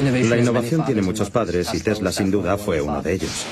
[0.00, 3.46] La innovación tiene muchos padres y Tesla sin duda fue uno de ellos.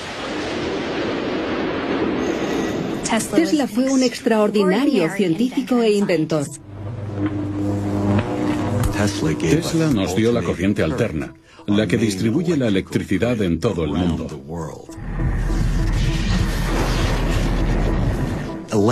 [3.34, 6.46] Tesla fue un extraordinario científico e inventor.
[9.40, 11.34] Tesla nos dio la corriente alterna,
[11.66, 14.26] la que distribuye la electricidad en todo el mundo.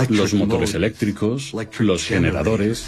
[0.09, 2.85] Los motores eléctricos, los generadores,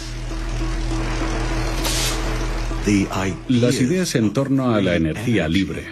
[3.48, 5.84] las ideas en torno a la energía libre.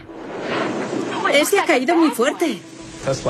[1.32, 2.58] Ese ha caído muy fuerte.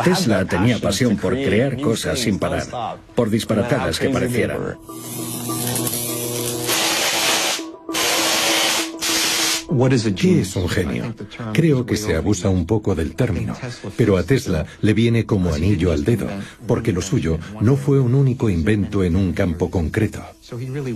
[0.04, 4.78] Tesla tenía pasión por crear cosas sin parar, por disparatadas que parecieran.
[10.16, 11.14] ¿Qué es un genio?
[11.52, 13.54] Creo que se abusa un poco del término,
[13.96, 16.28] pero a Tesla le viene como anillo al dedo,
[16.66, 20.22] porque lo suyo no fue un único invento en un campo concreto.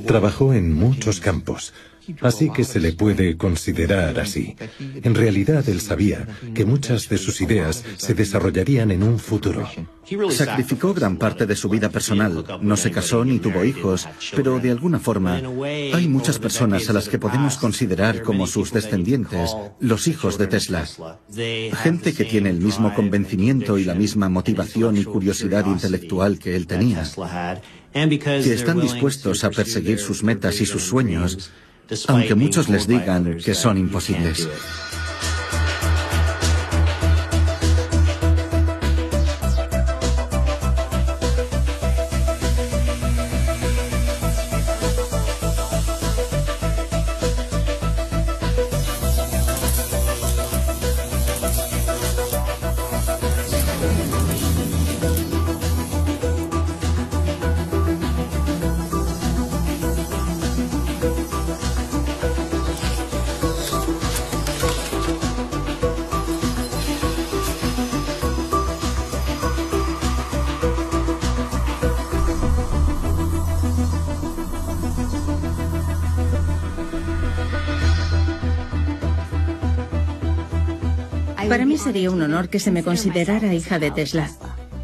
[0.06, 1.74] Trabajó en muchos campos,
[2.20, 4.56] Así que se le puede considerar así.
[5.02, 9.68] En realidad él sabía que muchas de sus ideas se desarrollarían en un futuro.
[10.30, 14.70] Sacrificó gran parte de su vida personal, no se casó ni tuvo hijos, pero de
[14.70, 20.38] alguna forma hay muchas personas a las que podemos considerar como sus descendientes, los hijos
[20.38, 20.88] de Tesla.
[21.82, 26.66] Gente que tiene el mismo convencimiento y la misma motivación y curiosidad intelectual que él
[26.66, 27.04] tenía,
[27.92, 31.50] que están dispuestos a perseguir sus metas y sus sueños
[32.08, 34.48] aunque muchos les digan que son imposibles.
[82.50, 84.30] Que se me considerara hija de Tesla.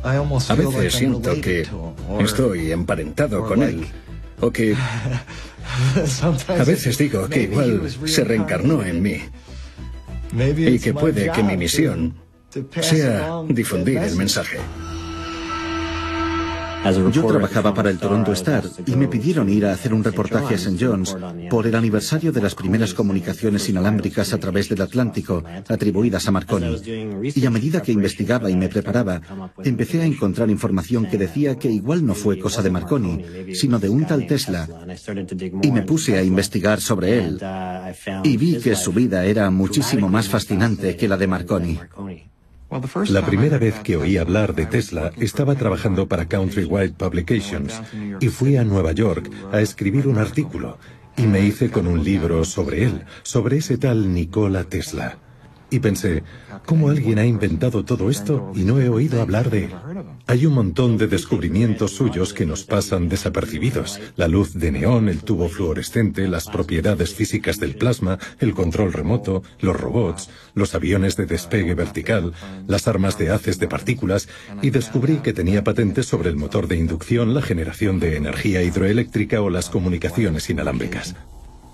[0.03, 1.67] A veces siento que
[2.21, 3.87] estoy emparentado con él.
[4.41, 4.77] O que...
[6.49, 9.21] A veces digo que igual se reencarnó en mí.
[10.57, 12.15] Y que puede que mi misión
[12.81, 14.59] sea difundir el mensaje.
[17.13, 20.57] Yo trabajaba para el Toronto Star y me pidieron ir a hacer un reportaje a
[20.57, 20.77] St.
[20.79, 21.17] John's
[21.51, 26.77] por el aniversario de las primeras comunicaciones inalámbricas a través del Atlántico atribuidas a Marconi.
[27.23, 29.21] Y a medida que investigaba y me preparaba,
[29.65, 33.25] empecé a encontrar información que decía que igual no fue cosa de Marconi,
[33.55, 34.69] sino de un tal Tesla.
[35.63, 37.41] Y me puse a investigar sobre él
[38.23, 41.81] y vi que su vida era muchísimo más fascinante que la de Marconi.
[43.09, 47.81] La primera vez que oí hablar de Tesla estaba trabajando para Countrywide Publications
[48.21, 50.79] y fui a Nueva York a escribir un artículo
[51.17, 55.19] y me hice con un libro sobre él, sobre ese tal Nikola Tesla.
[55.69, 56.23] Y pensé,
[56.65, 59.71] ¿cómo alguien ha inventado todo esto y no he oído hablar de él?
[60.29, 64.01] Hay un montón de descubrimientos suyos que nos pasan desapercibidos.
[64.15, 69.43] La luz de neón, el tubo fluorescente, las propiedades físicas del plasma, el control remoto,
[69.59, 72.33] los robots, los aviones de despegue vertical,
[72.69, 74.29] las armas de haces de partículas,
[74.63, 79.43] y descubrí que tenía patentes sobre el motor de inducción, la generación de energía hidroeléctrica
[79.43, 81.17] o las comunicaciones inalámbricas.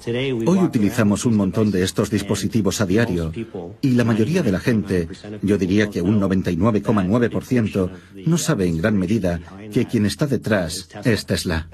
[0.05, 3.33] Hoy utilizamos un montón de estos dispositivos a diario
[3.81, 5.09] y la mayoría de la gente,
[5.43, 7.91] yo diría que un 99,9%,
[8.27, 9.41] no sabe en gran medida
[9.73, 11.69] que quien está detrás es Tesla.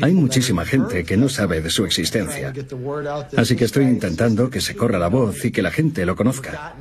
[0.00, 2.54] Hay muchísima gente que no sabe de su existencia.
[3.36, 6.74] Así que estoy intentando que se corra la voz y que la gente lo conozca.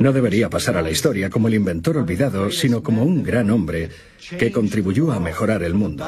[0.00, 3.90] No debería pasar a la historia como el inventor olvidado, sino como un gran hombre
[4.38, 6.04] que contribuyó a mejorar el mundo.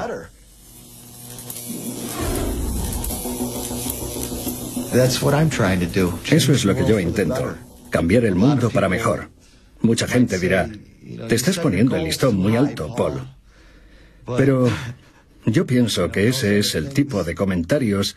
[6.31, 7.57] Eso es lo que yo intento,
[7.91, 9.29] cambiar el mundo para mejor.
[9.81, 10.71] Mucha gente dirá,
[11.29, 13.29] te estás poniendo el listón muy alto, Paul.
[14.37, 14.69] Pero
[15.47, 18.17] yo pienso que ese es el tipo de comentarios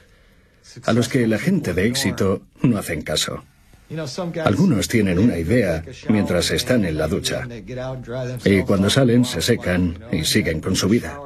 [0.86, 3.44] a los que la gente de éxito no hacen caso.
[4.44, 7.48] Algunos tienen una idea mientras están en la ducha
[8.44, 11.18] y cuando salen se secan y siguen con su vida.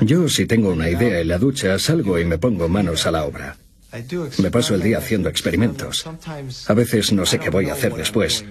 [0.00, 3.24] Yo si tengo una idea en la ducha salgo y me pongo manos a la
[3.24, 3.56] obra.
[4.38, 6.06] Me paso el día haciendo experimentos.
[6.66, 8.44] A veces no sé qué voy a hacer después.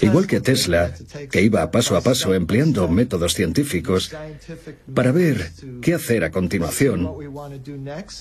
[0.00, 0.92] Igual que Tesla,
[1.30, 4.14] que iba paso a paso empleando métodos científicos
[4.94, 7.10] para ver qué hacer a continuación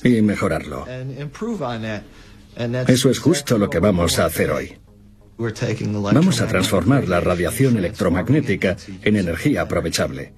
[0.04, 0.86] y mejorarlo.
[2.88, 4.78] Eso es justo lo que vamos a hacer hoy.
[5.38, 10.34] Vamos a transformar la radiación electromagnética en energía aprovechable,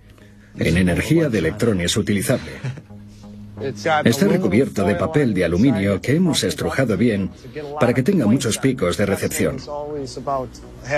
[0.57, 2.51] en energía de electrones utilizable.
[3.61, 7.29] Está recubierto de papel de aluminio que hemos estrujado bien
[7.79, 9.57] para que tenga muchos picos de recepción.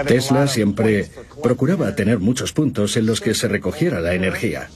[0.07, 1.09] Tesla siempre
[1.41, 4.69] procuraba tener muchos puntos en los que se recogiera la energía.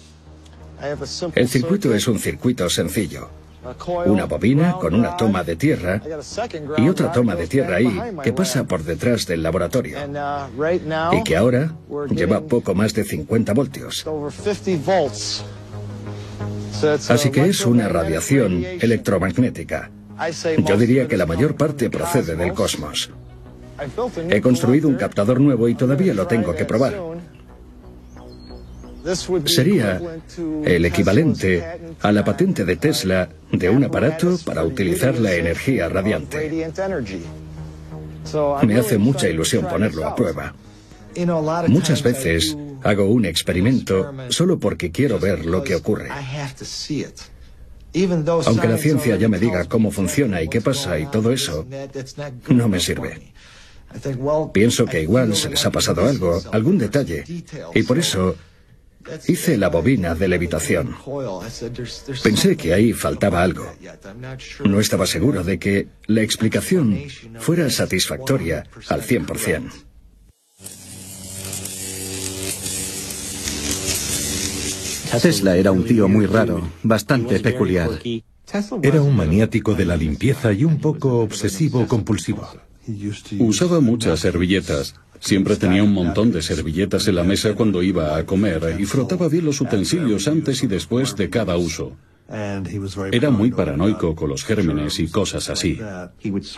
[1.36, 3.30] El circuito es un circuito sencillo.
[4.06, 6.02] Una bobina con una toma de tierra
[6.78, 10.00] y otra toma de tierra ahí que pasa por detrás del laboratorio
[11.12, 11.72] y que ahora
[12.10, 14.06] lleva poco más de 50 voltios.
[17.10, 19.92] Así que es una radiación electromagnética.
[20.66, 23.10] Yo diría que la mayor parte procede del cosmos.
[24.30, 26.94] He construido un captador nuevo y todavía lo tengo que probar.
[29.46, 30.00] Sería
[30.64, 31.64] el equivalente
[32.02, 36.70] a la patente de Tesla de un aparato para utilizar la energía radiante.
[38.64, 40.54] Me hace mucha ilusión ponerlo a prueba.
[41.68, 46.10] Muchas veces hago un experimento solo porque quiero ver lo que ocurre.
[48.46, 51.68] Aunque la ciencia ya me diga cómo funciona y qué pasa y todo eso,
[52.48, 53.34] no me sirve.
[54.54, 57.26] Pienso que igual se les ha pasado algo, algún detalle,
[57.74, 58.36] y por eso
[59.28, 60.96] hice la bobina de levitación.
[62.24, 63.70] Pensé que ahí faltaba algo.
[64.64, 66.98] No estaba seguro de que la explicación
[67.40, 69.91] fuera satisfactoria al 100%.
[75.20, 77.90] Tesla era un tío muy raro, bastante peculiar.
[78.82, 82.48] Era un maniático de la limpieza y un poco obsesivo compulsivo.
[83.40, 84.96] Usaba muchas servilletas.
[85.20, 89.28] Siempre tenía un montón de servilletas en la mesa cuando iba a comer y frotaba
[89.28, 91.96] bien los utensilios antes y después de cada uso.
[93.12, 95.80] Era muy paranoico con los gérmenes y cosas así.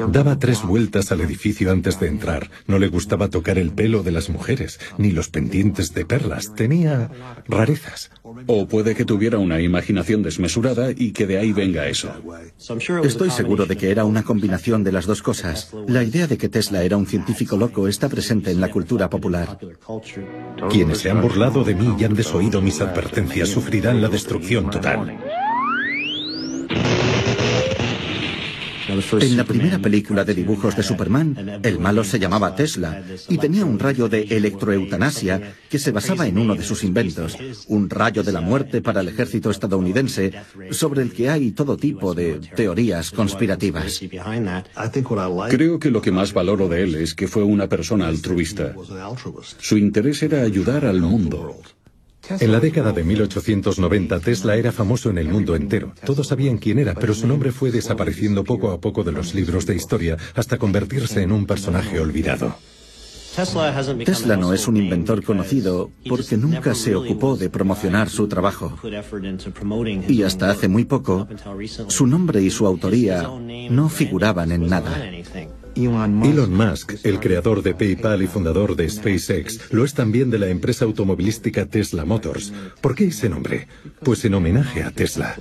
[0.09, 2.51] Daba tres vueltas al edificio antes de entrar.
[2.67, 6.53] No le gustaba tocar el pelo de las mujeres, ni los pendientes de perlas.
[6.53, 7.09] Tenía
[7.47, 8.11] rarezas.
[8.47, 12.11] O puede que tuviera una imaginación desmesurada y que de ahí venga eso.
[13.03, 15.73] Estoy seguro de que era una combinación de las dos cosas.
[15.87, 19.57] La idea de que Tesla era un científico loco está presente en la cultura popular.
[20.69, 25.17] Quienes se han burlado de mí y han desoído mis advertencias sufrirán la destrucción total.
[28.93, 33.65] En la primera película de dibujos de Superman, el malo se llamaba Tesla y tenía
[33.65, 37.37] un rayo de electroeutanasia que se basaba en uno de sus inventos,
[37.67, 40.33] un rayo de la muerte para el ejército estadounidense,
[40.71, 44.01] sobre el que hay todo tipo de teorías conspirativas.
[45.49, 48.75] Creo que lo que más valoro de él es que fue una persona altruista.
[49.59, 51.57] Su interés era ayudar al mundo.
[52.29, 55.93] En la década de 1890 Tesla era famoso en el mundo entero.
[56.05, 59.65] Todos sabían quién era, pero su nombre fue desapareciendo poco a poco de los libros
[59.65, 62.55] de historia hasta convertirse en un personaje olvidado.
[64.05, 68.77] Tesla no es un inventor conocido porque nunca se ocupó de promocionar su trabajo.
[70.07, 71.27] Y hasta hace muy poco,
[71.87, 73.27] su nombre y su autoría
[73.69, 75.01] no figuraban en nada.
[75.75, 80.47] Elon Musk, el creador de PayPal y fundador de SpaceX, lo es también de la
[80.47, 82.53] empresa automovilística Tesla Motors.
[82.79, 83.67] ¿Por qué ese nombre?
[84.03, 85.35] Pues en homenaje a Tesla.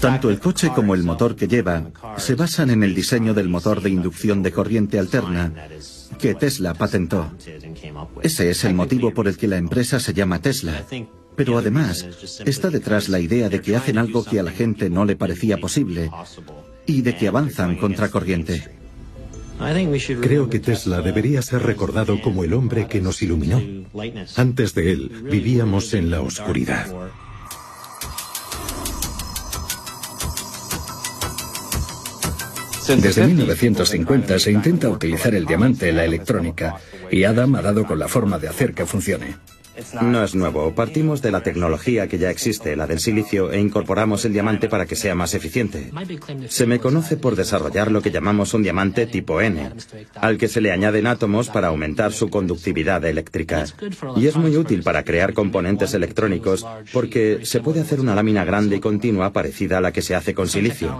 [0.00, 3.82] Tanto el coche como el motor que lleva se basan en el diseño del motor
[3.82, 5.52] de inducción de corriente alterna
[6.18, 7.30] que Tesla patentó.
[8.22, 10.84] Ese es el motivo por el que la empresa se llama Tesla.
[11.36, 12.06] Pero además
[12.44, 15.58] está detrás la idea de que hacen algo que a la gente no le parecía
[15.58, 16.10] posible
[16.86, 18.62] y de que avanzan contracorriente.
[20.20, 23.60] Creo que Tesla debería ser recordado como el hombre que nos iluminó.
[24.36, 26.86] Antes de él vivíamos en la oscuridad.
[32.88, 36.76] Desde 1950 se intenta utilizar el diamante en la electrónica
[37.10, 39.36] y Adam ha dado con la forma de hacer que funcione.
[40.00, 40.74] No es nuevo.
[40.74, 44.86] Partimos de la tecnología que ya existe, la del silicio, e incorporamos el diamante para
[44.86, 45.90] que sea más eficiente.
[46.48, 49.70] Se me conoce por desarrollar lo que llamamos un diamante tipo N,
[50.14, 53.64] al que se le añaden átomos para aumentar su conductividad eléctrica.
[54.16, 58.76] Y es muy útil para crear componentes electrónicos porque se puede hacer una lámina grande
[58.76, 60.98] y continua parecida a la que se hace con silicio.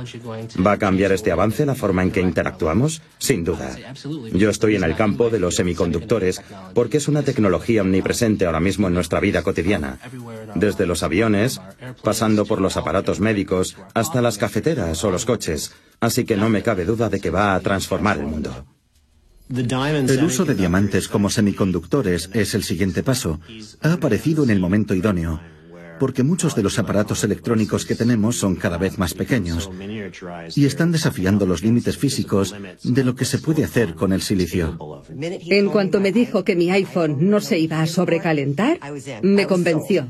[0.65, 3.03] ¿Va a cambiar este avance la forma en que interactuamos?
[3.19, 3.77] Sin duda.
[4.33, 6.43] Yo estoy en el campo de los semiconductores
[6.75, 9.99] porque es una tecnología omnipresente ahora mismo en nuestra vida cotidiana,
[10.55, 11.61] desde los aviones,
[12.03, 16.63] pasando por los aparatos médicos, hasta las cafeteras o los coches, así que no me
[16.63, 18.67] cabe duda de que va a transformar el mundo.
[19.49, 23.41] El uso de diamantes como semiconductores es el siguiente paso.
[23.83, 25.41] Ha aparecido en el momento idóneo,
[26.03, 29.71] porque muchos de los aparatos electrónicos que tenemos son cada vez más pequeños
[30.57, 34.77] y están desafiando los límites físicos de lo que se puede hacer con el silicio.
[35.21, 38.81] En cuanto me dijo que mi iPhone no se iba a sobrecalentar,
[39.23, 40.09] me convenció.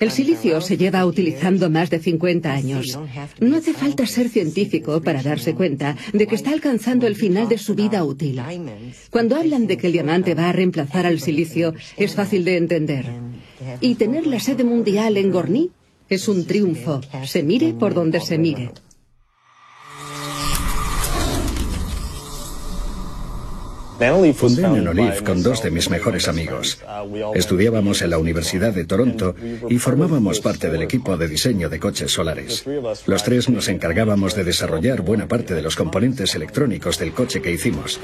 [0.00, 2.98] El silicio se lleva utilizando más de 50 años.
[3.40, 7.58] No hace falta ser científico para darse cuenta de que está alcanzando el final de
[7.58, 8.40] su vida útil.
[9.10, 13.06] Cuando hablan de que el diamante va a reemplazar al silicio, es fácil de entender.
[13.80, 15.70] Y tener la sede mundial en Gorny
[16.08, 18.70] es un triunfo, se mire por donde se mire.
[24.34, 26.78] Fundé Nanolith con dos de mis mejores amigos.
[27.34, 29.34] Estudiábamos en la Universidad de Toronto
[29.70, 32.64] y formábamos parte del equipo de diseño de coches solares.
[33.06, 37.52] Los tres nos encargábamos de desarrollar buena parte de los componentes electrónicos del coche que
[37.52, 37.98] hicimos.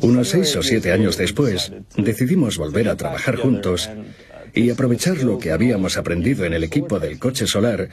[0.00, 3.90] Unos seis o siete años después, decidimos volver a trabajar juntos
[4.54, 7.88] y aprovechar lo que habíamos aprendido en el equipo del coche solar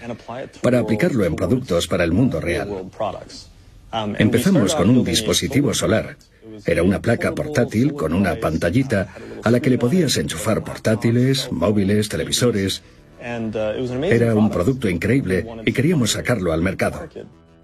[0.62, 2.86] para aplicarlo en productos para el mundo real.
[3.92, 6.18] Empezamos con un dispositivo solar.
[6.66, 12.10] Era una placa portátil con una pantallita a la que le podías enchufar portátiles, móviles,
[12.10, 12.84] televisores.
[13.22, 17.08] Era un producto increíble y queríamos sacarlo al mercado.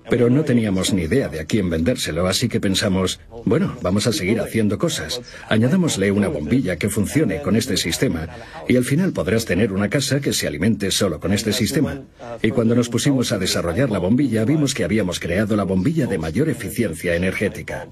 [0.09, 4.13] Pero no teníamos ni idea de a quién vendérselo, así que pensamos, bueno, vamos a
[4.13, 5.21] seguir haciendo cosas.
[5.49, 8.27] Añadámosle una bombilla que funcione con este sistema
[8.67, 12.01] y al final podrás tener una casa que se alimente solo con este sistema.
[12.41, 16.17] Y cuando nos pusimos a desarrollar la bombilla, vimos que habíamos creado la bombilla de
[16.17, 17.87] mayor eficiencia energética.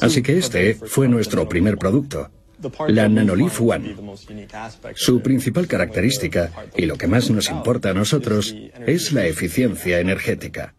[0.00, 2.30] Así que este fue nuestro primer producto
[2.88, 3.96] la Nanolith One.
[4.94, 8.54] Su principal característica, y lo que más nos importa a nosotros,
[8.86, 10.74] es la eficiencia energética.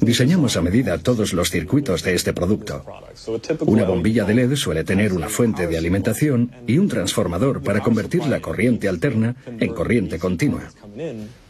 [0.00, 2.84] Diseñamos a medida todos los circuitos de este producto.
[3.66, 8.26] Una bombilla de LED suele tener una fuente de alimentación y un transformador para convertir
[8.26, 10.70] la corriente alterna en corriente continua.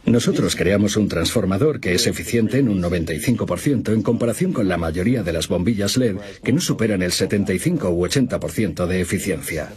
[0.05, 5.23] Nosotros creamos un transformador que es eficiente en un 95% en comparación con la mayoría
[5.23, 9.73] de las bombillas LED que no superan el 75 u 80% de eficiencia.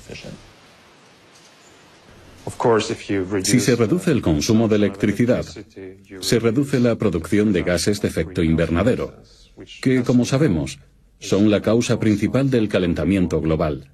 [3.43, 5.45] Si se reduce el consumo de electricidad,
[6.19, 9.15] se reduce la producción de gases de efecto invernadero,
[9.81, 10.79] que, como sabemos,
[11.19, 13.89] son la causa principal del calentamiento global.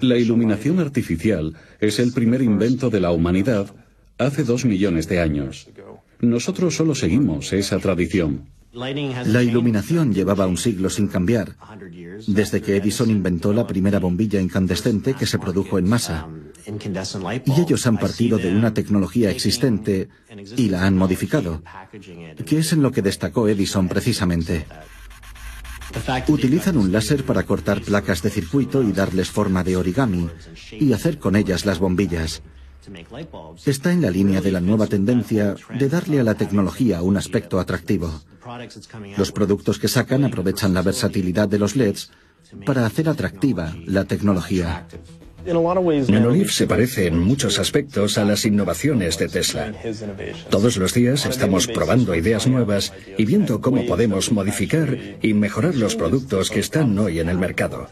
[0.00, 3.74] La iluminación artificial es el primer invento de la humanidad
[4.18, 5.68] hace dos millones de años.
[6.20, 8.48] Nosotros solo seguimos esa tradición.
[8.72, 11.56] La iluminación llevaba un siglo sin cambiar,
[12.26, 16.28] desde que Edison inventó la primera bombilla incandescente que se produjo en masa.
[17.46, 20.08] Y ellos han partido de una tecnología existente
[20.56, 21.62] y la han modificado,
[22.44, 24.66] que es en lo que destacó Edison precisamente.
[26.28, 30.28] Utilizan un láser para cortar placas de circuito y darles forma de origami
[30.72, 32.42] y hacer con ellas las bombillas.
[33.66, 37.60] Está en la línea de la nueva tendencia de darle a la tecnología un aspecto
[37.60, 38.22] atractivo.
[39.16, 42.10] Los productos que sacan aprovechan la versatilidad de los LEDs
[42.64, 44.86] para hacer atractiva la tecnología.
[45.46, 49.72] Nanolive se parece en muchos aspectos a las innovaciones de Tesla.
[50.50, 55.94] Todos los días estamos probando ideas nuevas y viendo cómo podemos modificar y mejorar los
[55.94, 57.88] productos que están hoy en el mercado.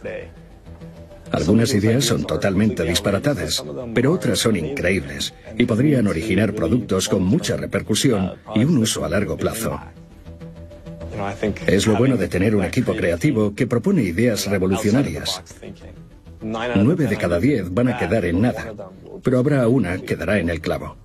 [1.32, 3.64] Algunas ideas son totalmente disparatadas,
[3.94, 9.08] pero otras son increíbles y podrían originar productos con mucha repercusión y un uso a
[9.08, 9.78] largo plazo.
[11.66, 15.42] Es lo bueno de tener un equipo creativo que propone ideas revolucionarias.
[16.42, 18.72] Nueve de cada diez van a quedar en nada,
[19.22, 20.96] pero habrá una que dará en el clavo.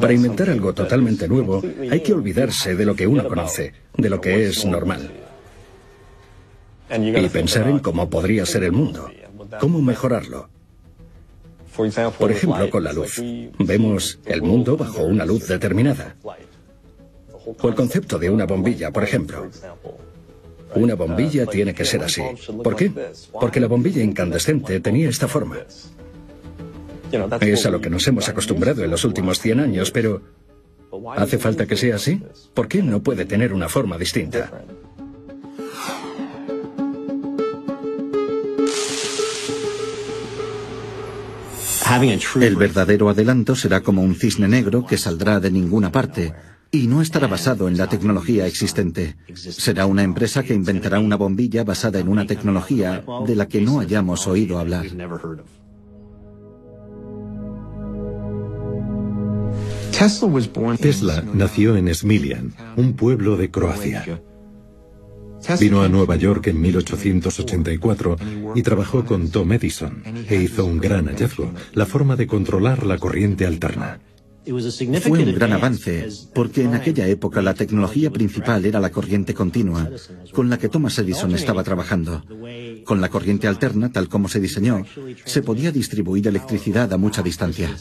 [0.00, 1.60] Para inventar algo totalmente nuevo,
[1.90, 5.23] hay que olvidarse de lo que uno conoce, de lo que es normal
[6.90, 9.10] y pensar en cómo podría ser el mundo,
[9.60, 10.48] cómo mejorarlo.
[12.18, 13.20] Por ejemplo, con la luz.
[13.58, 16.16] Vemos el mundo bajo una luz determinada.
[17.60, 19.50] O el concepto de una bombilla, por ejemplo.
[20.74, 22.22] Una bombilla tiene que ser así.
[22.62, 22.92] ¿Por qué?
[23.32, 25.58] Porque la bombilla incandescente tenía esta forma.
[27.40, 30.22] Es a lo que nos hemos acostumbrado en los últimos 100 años, pero
[31.16, 32.20] ¿hace falta que sea así?
[32.54, 34.50] ¿Por qué no puede tener una forma distinta?
[42.40, 46.32] El verdadero adelanto será como un cisne negro que saldrá de ninguna parte
[46.70, 49.16] y no estará basado en la tecnología existente.
[49.34, 53.80] Será una empresa que inventará una bombilla basada en una tecnología de la que no
[53.80, 54.86] hayamos oído hablar.
[60.80, 64.20] Tesla nació en Smiljan, un pueblo de Croacia.
[65.60, 68.16] Vino a Nueva York en 1884
[68.54, 72.98] y trabajó con Tom Edison e hizo un gran hallazgo, la forma de controlar la
[72.98, 74.00] corriente alterna.
[74.46, 79.90] Fue un gran avance porque en aquella época la tecnología principal era la corriente continua,
[80.32, 82.22] con la que Thomas Edison estaba trabajando.
[82.84, 84.84] Con la corriente alterna, tal como se diseñó,
[85.24, 87.74] se podía distribuir electricidad a mucha distancia.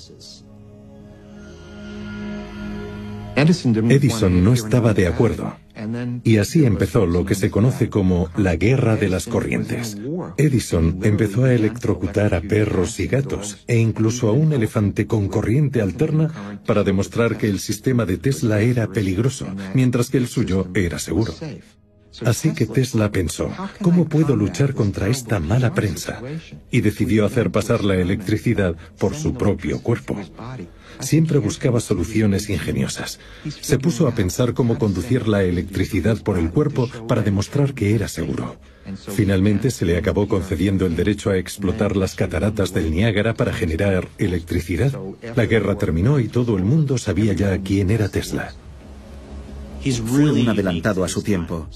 [3.43, 5.55] Edison no estaba de acuerdo.
[6.23, 9.97] Y así empezó lo que se conoce como la guerra de las corrientes.
[10.37, 15.81] Edison empezó a electrocutar a perros y gatos e incluso a un elefante con corriente
[15.81, 20.99] alterna para demostrar que el sistema de Tesla era peligroso, mientras que el suyo era
[20.99, 21.33] seguro.
[22.25, 23.49] Así que Tesla pensó,
[23.81, 26.21] ¿cómo puedo luchar contra esta mala prensa?
[26.69, 30.17] Y decidió hacer pasar la electricidad por su propio cuerpo.
[30.99, 33.19] Siempre buscaba soluciones ingeniosas.
[33.61, 38.07] Se puso a pensar cómo conducir la electricidad por el cuerpo para demostrar que era
[38.07, 38.57] seguro.
[39.15, 44.07] Finalmente se le acabó concediendo el derecho a explotar las cataratas del Niágara para generar
[44.17, 44.93] electricidad.
[45.35, 48.53] La guerra terminó y todo el mundo sabía ya quién era Tesla.
[50.05, 51.67] Fue un adelantado a su tiempo.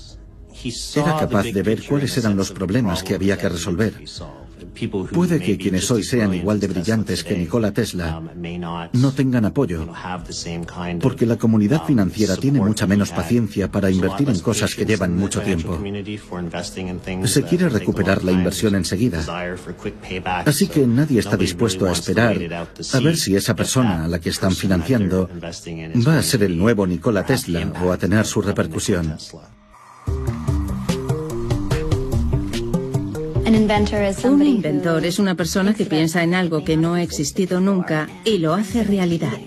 [0.96, 3.94] Era capaz de ver cuáles eran los problemas que había que resolver.
[5.12, 8.22] Puede que quienes hoy sean igual de brillantes que Nikola Tesla
[8.94, 9.88] no tengan apoyo,
[11.02, 15.42] porque la comunidad financiera tiene mucha menos paciencia para invertir en cosas que llevan mucho
[15.42, 15.80] tiempo.
[17.26, 19.24] Se quiere recuperar la inversión enseguida.
[20.46, 22.38] Así que nadie está dispuesto a esperar
[22.94, 25.30] a ver si esa persona a la que están financiando
[26.08, 29.18] va a ser el nuevo Nikola Tesla o a tener su repercusión.
[33.48, 38.40] Un inventor es una persona que piensa en algo que no ha existido nunca y
[38.40, 39.38] lo hace realidad.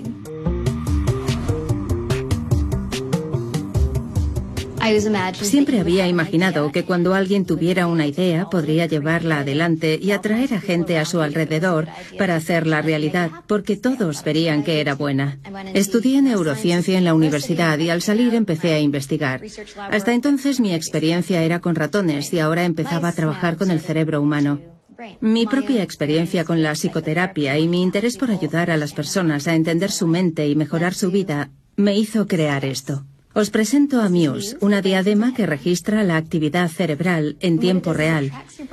[5.41, 10.61] Siempre había imaginado que cuando alguien tuviera una idea podría llevarla adelante y atraer a
[10.61, 15.39] gente a su alrededor para hacerla realidad, porque todos verían que era buena.
[15.75, 19.43] Estudié neurociencia en la universidad y al salir empecé a investigar.
[19.91, 24.21] Hasta entonces mi experiencia era con ratones y ahora empezaba a trabajar con el cerebro
[24.21, 24.61] humano.
[25.21, 29.55] Mi propia experiencia con la psicoterapia y mi interés por ayudar a las personas a
[29.55, 33.07] entender su mente y mejorar su vida me hizo crear esto.
[33.33, 38.33] Os presento a Muse, una diadema que registra la actividad cerebral en tiempo real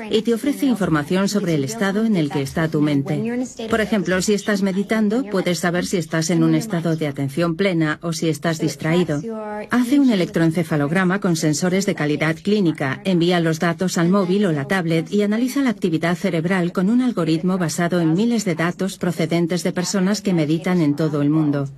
[0.10, 3.22] y te ofrece información sobre el estado en el que está tu mente.
[3.70, 8.00] Por ejemplo, si estás meditando, puedes saber si estás en un estado de atención plena
[8.02, 9.22] o si estás distraído.
[9.70, 14.66] Hace un electroencefalograma con sensores de calidad clínica, envía los datos al móvil o la
[14.66, 19.64] tablet y analiza la actividad cerebral con un algoritmo basado en miles de datos procedentes
[19.64, 21.70] de personas que meditan en todo el mundo.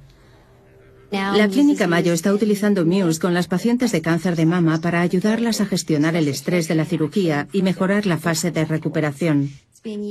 [1.11, 5.59] La Clínica Mayo está utilizando Muse con las pacientes de cáncer de mama para ayudarlas
[5.59, 9.51] a gestionar el estrés de la cirugía y mejorar la fase de recuperación.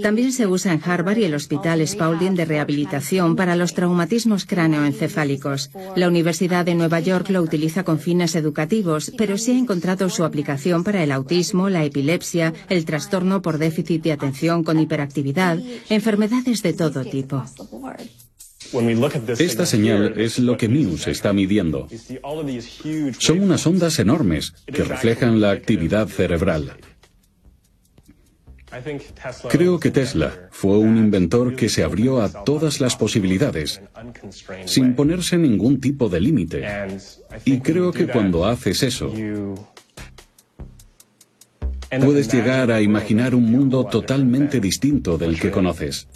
[0.03, 5.71] También se usa en Harvard y el Hospital Spaulding de Rehabilitación para los traumatismos cráneoencefálicos.
[5.95, 10.25] La Universidad de Nueva York lo utiliza con fines educativos, pero se ha encontrado su
[10.25, 15.59] aplicación para el autismo, la epilepsia, el trastorno por déficit de atención con hiperactividad,
[15.91, 17.45] enfermedades de todo tipo.
[19.39, 21.89] Esta señal es lo que Muse está midiendo.
[23.19, 26.77] Son unas ondas enormes que reflejan la actividad cerebral.
[29.49, 33.81] Creo que Tesla fue un inventor que se abrió a todas las posibilidades,
[34.67, 36.67] sin ponerse ningún tipo de límite.
[37.45, 39.13] Y creo que cuando haces eso,
[41.89, 46.09] puedes llegar a imaginar un mundo totalmente distinto del que conoces.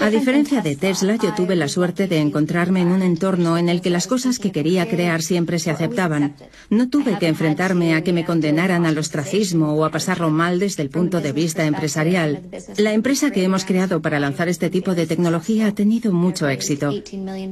[0.00, 3.82] A diferencia de Tesla, yo tuve la suerte de encontrarme en un entorno en el
[3.82, 6.34] que las cosas que quería crear siempre se aceptaban.
[6.70, 10.82] No tuve que enfrentarme a que me condenaran al ostracismo o a pasarlo mal desde
[10.82, 12.42] el punto de vista empresarial.
[12.78, 16.90] La empresa que hemos creado para lanzar este tipo de tecnología ha tenido mucho éxito.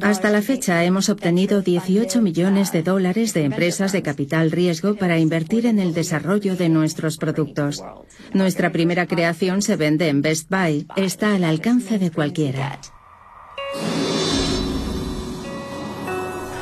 [0.00, 5.18] Hasta la fecha hemos obtenido 18 millones de dólares de empresas de capital riesgo para
[5.18, 7.84] invertir en el desarrollo de nuestros productos.
[8.32, 10.86] Nuestra primera creación se vende en Best Buy.
[10.96, 12.78] Está al alcance de cualquiera.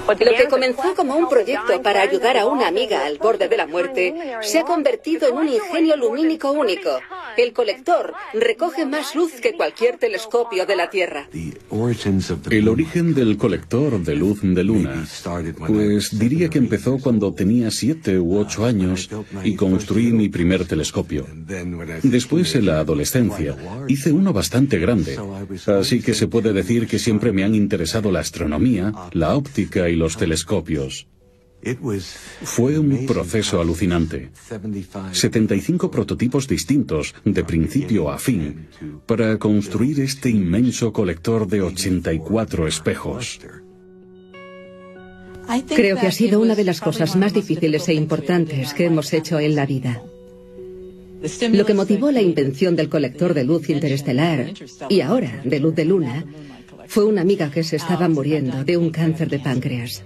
[0.08, 3.66] Lo que comenzó como un proyecto para ayudar a una amiga al borde de la
[3.66, 6.90] muerte se ha convertido en un ingenio lumínico único.
[7.36, 11.28] El colector recoge más luz que cualquier telescopio de la Tierra.
[12.50, 15.06] El origen del colector de luz de luna,
[15.66, 19.10] pues diría que empezó cuando tenía siete u ocho años
[19.44, 21.26] y construí mi primer telescopio.
[22.02, 23.56] Después, en la adolescencia,
[23.88, 25.18] hice uno bastante grande,
[25.66, 29.98] así que se puede decir que siempre me han interesado la astronomía, la óptica y
[29.98, 31.08] los telescopios.
[32.42, 34.30] Fue un proceso alucinante.
[35.12, 38.68] 75 prototipos distintos, de principio a fin,
[39.06, 43.40] para construir este inmenso colector de 84 espejos.
[45.74, 49.40] Creo que ha sido una de las cosas más difíciles e importantes que hemos hecho
[49.40, 50.02] en la vida.
[51.52, 54.52] Lo que motivó la invención del colector de luz interestelar
[54.88, 56.24] y ahora de luz de luna
[56.88, 60.02] fue una amiga que se estaba muriendo de un cáncer de páncreas.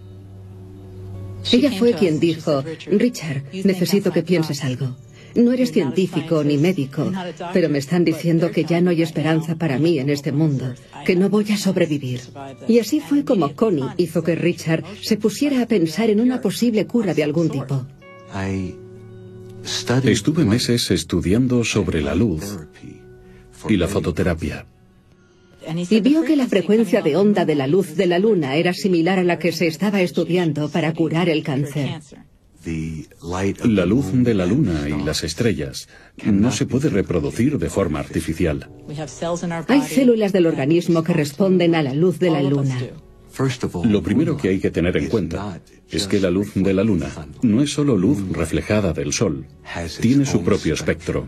[1.52, 4.96] Ella fue quien dijo, Richard, necesito que pienses algo.
[5.34, 7.12] No eres científico ni médico,
[7.52, 10.74] pero me están diciendo que ya no hay esperanza para mí en este mundo,
[11.06, 12.20] que no voy a sobrevivir.
[12.66, 16.86] Y así fue como Connie hizo que Richard se pusiera a pensar en una posible
[16.86, 17.86] cura de algún tipo.
[20.04, 22.58] Estuve meses estudiando sobre la luz
[23.68, 24.66] y la fototerapia.
[25.90, 29.18] Y vio que la frecuencia de onda de la luz de la luna era similar
[29.18, 32.00] a la que se estaba estudiando para curar el cáncer.
[33.64, 35.88] La luz de la luna y las estrellas
[36.24, 38.68] no se puede reproducir de forma artificial.
[39.68, 42.78] Hay células del organismo que responden a la luz de la luna.
[43.84, 47.08] Lo primero que hay que tener en cuenta es que la luz de la luna
[47.42, 49.46] no es solo luz reflejada del sol,
[50.00, 51.26] tiene su propio espectro.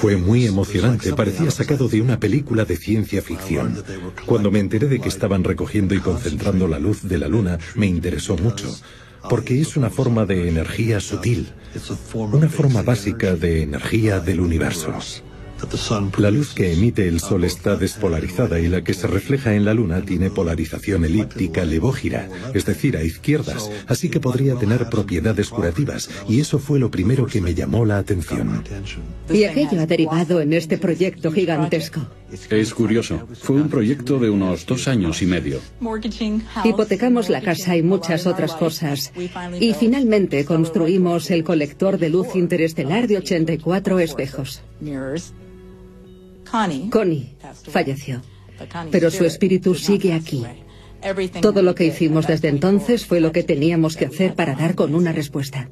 [0.00, 3.82] Fue muy emocionante, parecía sacado de una película de ciencia ficción.
[4.26, 7.86] Cuando me enteré de que estaban recogiendo y concentrando la luz de la luna, me
[7.86, 8.68] interesó mucho,
[9.30, 11.48] porque es una forma de energía sutil,
[12.32, 14.92] una forma básica de energía del universo.
[16.18, 19.74] La luz que emite el Sol está despolarizada y la que se refleja en la
[19.74, 26.10] Luna tiene polarización elíptica levógira, es decir, a izquierdas, así que podría tener propiedades curativas,
[26.28, 28.62] y eso fue lo primero que me llamó la atención.
[29.32, 32.06] Y aquello ha derivado en este proyecto gigantesco.
[32.50, 35.60] Es curioso, fue un proyecto de unos dos años y medio.
[36.64, 39.12] Hipotecamos la casa y muchas otras cosas.
[39.60, 44.62] Y finalmente construimos el colector de luz interestelar de 84 espejos.
[46.90, 47.36] Connie
[47.70, 48.22] falleció,
[48.90, 50.44] pero su espíritu sigue aquí.
[51.40, 54.94] Todo lo que hicimos desde entonces fue lo que teníamos que hacer para dar con
[54.94, 55.68] una respuesta.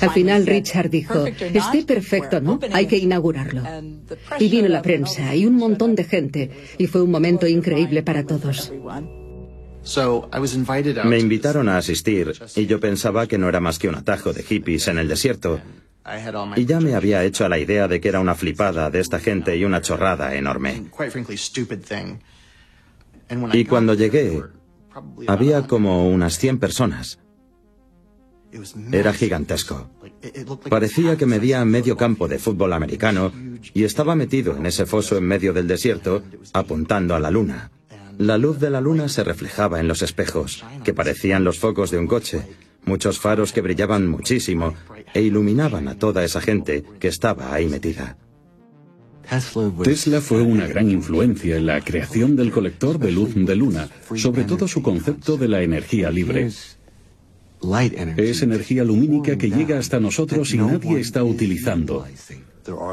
[0.00, 2.58] Al final Richard dijo, esté perfecto, ¿no?
[2.72, 3.62] Hay que inaugurarlo.
[4.38, 8.24] Y vino la prensa y un montón de gente, y fue un momento increíble para
[8.24, 8.72] todos.
[11.04, 14.42] Me invitaron a asistir y yo pensaba que no era más que un atajo de
[14.42, 15.60] hippies en el desierto.
[16.56, 19.18] Y ya me había hecho a la idea de que era una flipada de esta
[19.18, 20.84] gente y una chorrada enorme.
[23.52, 24.42] Y cuando llegué,
[25.26, 27.18] había como unas 100 personas.
[28.92, 29.90] Era gigantesco.
[30.68, 33.32] Parecía que medía medio campo de fútbol americano
[33.74, 37.70] y estaba metido en ese foso en medio del desierto, apuntando a la luna.
[38.18, 41.98] La luz de la luna se reflejaba en los espejos, que parecían los focos de
[41.98, 42.46] un coche,
[42.86, 44.74] muchos faros que brillaban muchísimo
[45.12, 48.16] e iluminaban a toda esa gente que estaba ahí metida.
[49.82, 54.44] Tesla fue una gran influencia en la creación del colector de luz de luna, sobre
[54.44, 56.48] todo su concepto de la energía libre.
[58.16, 62.06] Es energía lumínica que llega hasta nosotros y nadie está utilizando.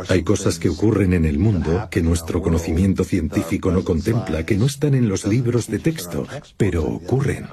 [0.10, 4.66] Hay cosas que ocurren en el mundo que nuestro conocimiento científico no contempla, que no
[4.66, 6.28] están en los libros de texto,
[6.58, 7.48] pero ocurren.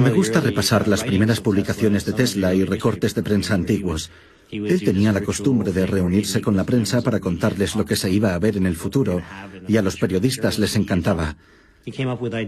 [0.00, 4.10] Me gusta repasar las primeras publicaciones de Tesla y recortes de prensa antiguos.
[4.50, 8.34] Él tenía la costumbre de reunirse con la prensa para contarles lo que se iba
[8.34, 9.22] a ver en el futuro,
[9.68, 11.36] y a los periodistas les encantaba.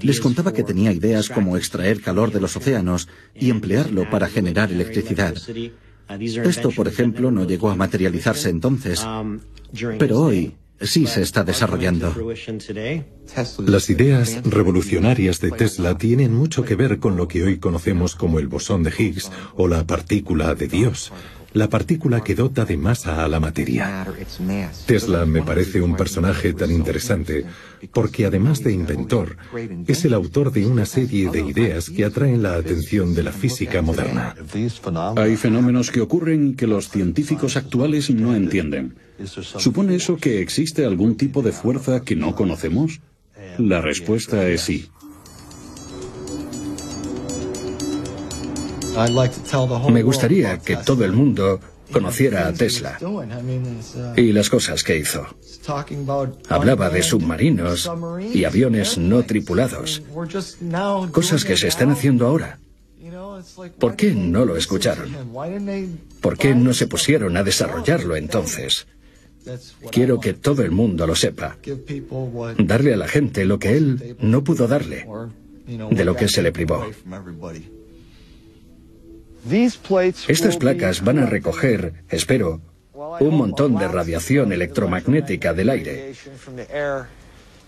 [0.02, 4.72] Les contaba que tenía ideas como extraer calor de los océanos y emplearlo para generar
[4.72, 5.34] electricidad.
[6.18, 9.06] Esto, por ejemplo, no llegó a materializarse entonces,
[9.98, 12.14] pero hoy sí se está desarrollando.
[13.66, 18.38] Las ideas revolucionarias de Tesla tienen mucho que ver con lo que hoy conocemos como
[18.38, 21.12] el bosón de Higgs o la partícula de Dios
[21.54, 24.06] la partícula que dota de masa a la materia.
[24.86, 27.44] Tesla me parece un personaje tan interesante
[27.92, 29.36] porque además de inventor,
[29.86, 33.82] es el autor de una serie de ideas que atraen la atención de la física
[33.82, 34.34] moderna.
[35.16, 38.94] Hay fenómenos que ocurren que los científicos actuales no entienden.
[39.58, 43.00] ¿Supone eso que existe algún tipo de fuerza que no conocemos?
[43.58, 44.88] La respuesta es sí.
[49.90, 51.60] Me gustaría que todo el mundo
[51.92, 52.98] conociera a Tesla
[54.16, 55.26] y las cosas que hizo.
[56.48, 57.90] Hablaba de submarinos
[58.32, 60.02] y aviones no tripulados,
[61.12, 62.58] cosas que se están haciendo ahora.
[63.78, 65.10] ¿Por qué no lo escucharon?
[66.20, 68.86] ¿Por qué no se pusieron a desarrollarlo entonces?
[69.90, 71.56] Quiero que todo el mundo lo sepa.
[72.58, 75.06] Darle a la gente lo que él no pudo darle
[75.66, 76.86] de lo que se le privó.
[80.28, 82.60] Estas placas van a recoger, espero,
[83.20, 86.12] un montón de radiación electromagnética del aire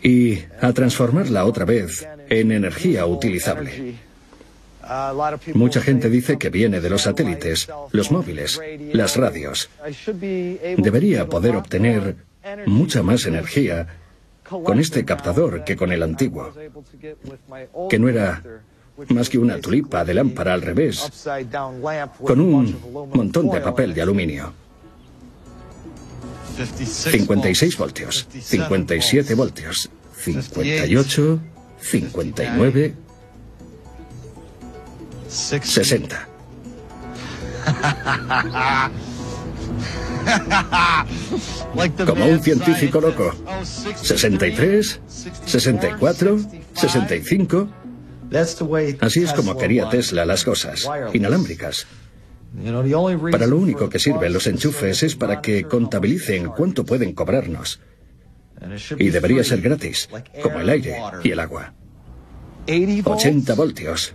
[0.02, 3.96] y a transformarla otra vez en energía utilizable.
[5.54, 8.60] Mucha gente dice que viene de los satélites, los móviles,
[8.92, 9.70] las radios.
[10.76, 12.16] Debería poder obtener
[12.66, 13.86] mucha más energía
[14.48, 16.52] con este captador que con el antiguo,
[17.88, 18.42] que no era
[19.08, 21.30] más que una tulipa de lámpara al revés,
[22.22, 24.52] con un montón de papel de aluminio.
[26.78, 31.40] 56 voltios, 57 voltios, 58,
[31.80, 32.94] 59,
[35.34, 36.28] 60.
[42.06, 43.34] Como un científico loco.
[43.64, 45.00] 63,
[45.44, 46.38] 64,
[46.74, 47.68] 65.
[49.00, 51.86] Así es como quería Tesla las cosas, inalámbricas.
[53.30, 57.80] Para lo único que sirven los enchufes es para que contabilicen cuánto pueden cobrarnos.
[58.98, 60.08] Y debería ser gratis,
[60.42, 61.74] como el aire y el agua.
[63.04, 64.14] 80 voltios.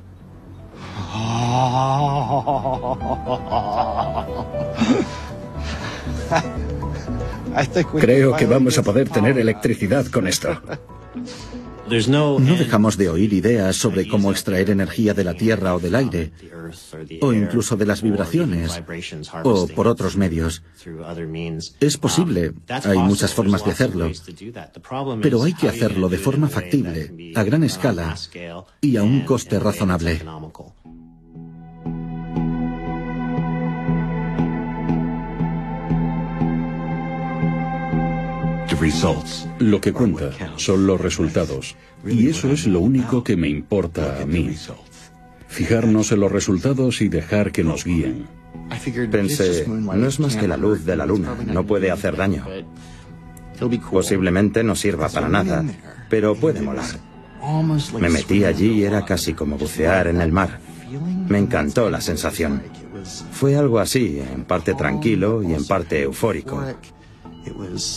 [7.99, 10.61] Creo que vamos a poder tener electricidad con esto.
[11.89, 16.31] No dejamos de oír ideas sobre cómo extraer energía de la tierra o del aire,
[17.21, 18.79] o incluso de las vibraciones,
[19.43, 20.61] o por otros medios.
[21.79, 24.11] Es posible, hay muchas formas de hacerlo,
[25.21, 28.15] pero hay que hacerlo de forma factible, a gran escala
[28.81, 30.21] y a un coste razonable.
[39.59, 41.75] Lo que cuenta son los resultados.
[42.05, 44.55] Y eso es lo único que me importa a mí.
[45.47, 48.27] Fijarnos en los resultados y dejar que nos guíen.
[49.11, 52.45] Pensé, no es más que la luz de la luna, no puede hacer daño.
[53.91, 55.63] Posiblemente no sirva para nada,
[56.09, 56.85] pero puede molar.
[57.99, 60.59] Me metí allí y era casi como bucear en el mar.
[61.27, 62.61] Me encantó la sensación.
[63.31, 66.63] Fue algo así, en parte tranquilo y en parte eufórico.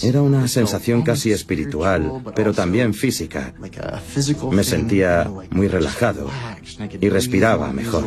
[0.03, 3.55] Era una sensación casi espiritual, pero también física.
[4.51, 6.31] Me sentía muy relajado
[7.01, 8.05] y respiraba mejor.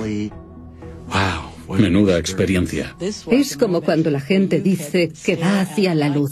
[1.68, 2.96] Menuda experiencia.
[3.32, 6.32] Es como cuando la gente dice que va hacia la luz.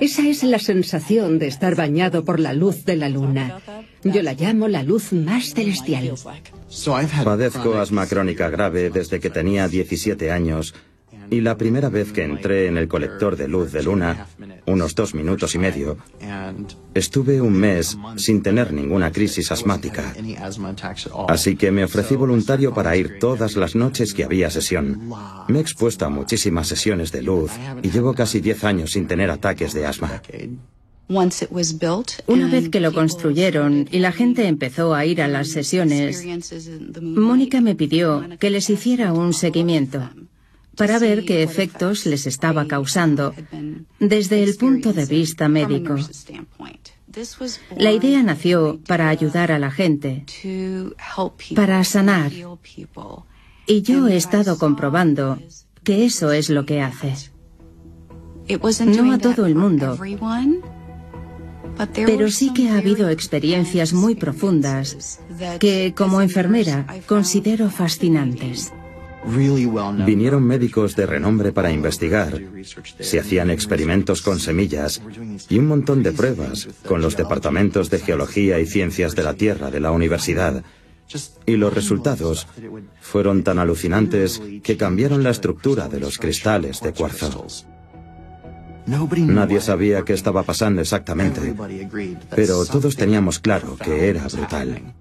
[0.00, 3.60] Esa es la sensación de estar bañado por la luz de la luna.
[4.02, 6.14] Yo la llamo la luz más celestial.
[7.24, 10.74] Padezco asma crónica grave desde que tenía 17 años
[11.32, 14.26] y la primera vez que entré en el colector de luz de luna,
[14.66, 15.96] unos dos minutos y medio,
[16.92, 20.14] estuve un mes sin tener ninguna crisis asmática.
[21.28, 25.10] Así que me ofrecí voluntario para ir todas las noches que había sesión.
[25.48, 27.50] Me he expuesto a muchísimas sesiones de luz
[27.82, 30.20] y llevo casi diez años sin tener ataques de asma.
[31.08, 36.26] Una vez que lo construyeron y la gente empezó a ir a las sesiones,
[37.00, 40.10] Mónica me pidió que les hiciera un seguimiento
[40.76, 43.34] para ver qué efectos les estaba causando
[43.98, 45.96] desde el punto de vista médico.
[47.76, 50.24] La idea nació para ayudar a la gente,
[51.54, 52.32] para sanar.
[53.66, 55.38] Y yo he estado comprobando
[55.84, 57.14] que eso es lo que hace.
[58.86, 59.98] No a todo el mundo,
[61.94, 65.20] pero sí que ha habido experiencias muy profundas
[65.60, 68.72] que como enfermera considero fascinantes.
[69.24, 72.40] Vinieron médicos de renombre para investigar.
[72.98, 75.00] Se hacían experimentos con semillas
[75.48, 79.70] y un montón de pruebas con los departamentos de Geología y Ciencias de la Tierra
[79.70, 80.64] de la universidad.
[81.46, 82.46] Y los resultados
[83.00, 87.46] fueron tan alucinantes que cambiaron la estructura de los cristales de cuarzo.
[88.86, 91.54] Nadie sabía qué estaba pasando exactamente,
[92.34, 94.94] pero todos teníamos claro que era brutal.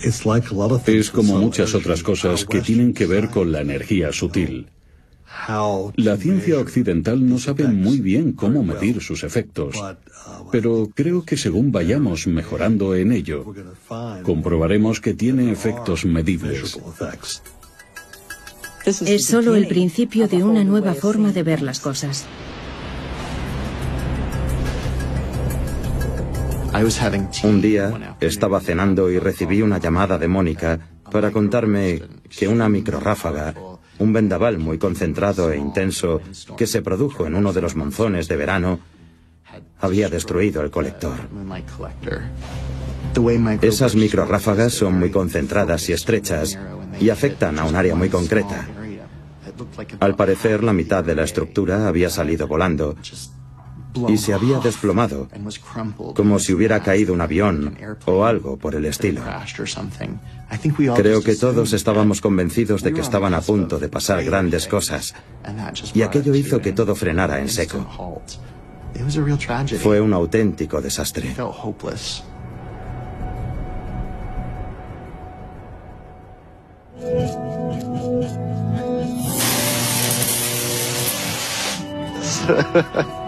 [0.00, 4.68] Es como muchas otras cosas que tienen que ver con la energía sutil.
[5.96, 9.76] La ciencia occidental no sabe muy bien cómo medir sus efectos,
[10.50, 13.44] pero creo que según vayamos mejorando en ello,
[14.22, 16.78] comprobaremos que tiene efectos medibles.
[18.84, 22.24] Es solo el principio de una nueva forma de ver las cosas.
[27.44, 30.78] Un día estaba cenando y recibí una llamada de Mónica
[31.10, 33.54] para contarme que una microráfaga,
[33.98, 36.20] un vendaval muy concentrado e intenso
[36.56, 38.80] que se produjo en uno de los monzones de verano,
[39.80, 41.16] había destruido el colector.
[43.62, 46.58] Esas microráfagas son muy concentradas y estrechas
[47.00, 48.66] y afectan a un área muy concreta.
[50.00, 52.96] Al parecer, la mitad de la estructura había salido volando
[54.08, 55.28] y se había desplomado,
[56.14, 59.22] como si hubiera caído un avión o algo por el estilo.
[60.96, 65.14] Creo que todos estábamos convencidos de que estaban a punto de pasar grandes cosas,
[65.94, 67.86] y aquello hizo que todo frenara en seco.
[69.82, 71.34] Fue un auténtico desastre.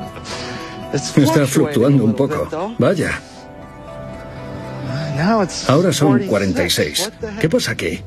[0.92, 2.74] Está fluctuando un poco.
[2.78, 3.20] Vaya.
[5.66, 7.12] Ahora son 46.
[7.40, 8.00] ¿Qué pasa aquí?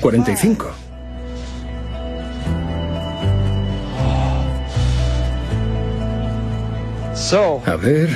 [0.00, 0.70] 45.
[7.66, 8.08] A ver.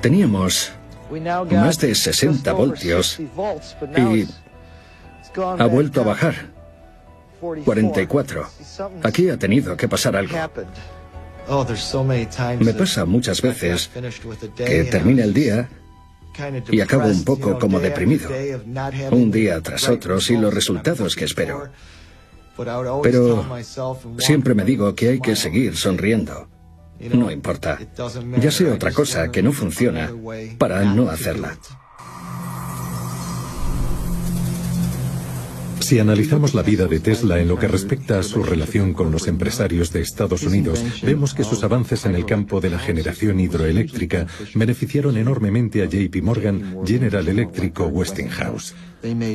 [0.00, 0.72] Teníamos
[1.50, 3.18] más de 60 voltios
[3.96, 4.28] y
[5.58, 6.34] ha vuelto a bajar.
[7.64, 8.46] 44.
[9.02, 10.36] Aquí ha tenido que pasar algo.
[12.60, 13.90] Me pasa muchas veces
[14.56, 15.68] que termina el día
[16.70, 18.30] y acabo un poco como deprimido,
[19.10, 21.68] un día tras otro sin los resultados que espero.
[23.02, 23.44] Pero
[24.18, 26.48] siempre me digo que hay que seguir sonriendo.
[27.12, 27.78] No importa.
[28.40, 30.10] Ya sé otra cosa que no funciona
[30.58, 31.58] para no hacerla.
[35.86, 39.28] Si analizamos la vida de Tesla en lo que respecta a su relación con los
[39.28, 44.26] empresarios de Estados Unidos, vemos que sus avances en el campo de la generación hidroeléctrica
[44.56, 48.74] beneficiaron enormemente a JP Morgan, General Electric o Westinghouse.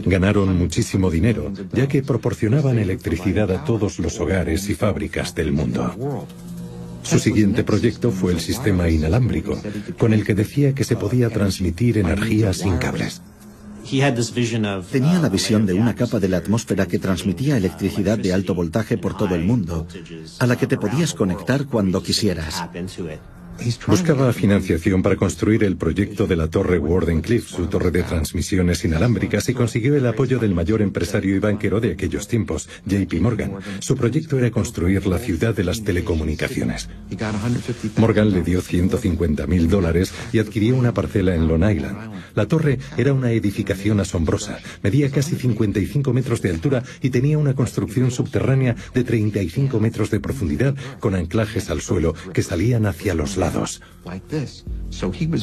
[0.04, 6.28] Ganaron muchísimo dinero, ya que proporcionaban electricidad a todos los hogares y fábricas del mundo.
[7.02, 9.58] Su siguiente proyecto fue el sistema inalámbrico,
[9.98, 13.22] con el que decía que se podía transmitir energía sin cables.
[14.92, 18.98] Tenía la visión de una capa de la atmósfera que transmitía electricidad de alto voltaje
[18.98, 19.88] por todo el mundo,
[20.40, 22.64] a la que te podías conectar cuando quisieras.
[23.86, 29.48] Buscaba financiación para construir el proyecto de la Torre Wardenclyffe, su torre de transmisiones inalámbricas,
[29.50, 33.54] y consiguió el apoyo del mayor empresario y banquero de aquellos tiempos, JP Morgan.
[33.80, 36.90] Su proyecto era construir la ciudad de las telecomunicaciones.
[37.98, 42.12] Morgan le dio 150 mil dólares y adquirió una parcela en Long Island.
[42.34, 47.54] La torre era una edificación asombrosa, medía casi 55 metros de altura y tenía una
[47.54, 53.38] construcción subterránea de 35 metros de profundidad con anclajes al suelo que salían hacia los
[53.38, 53.41] lados.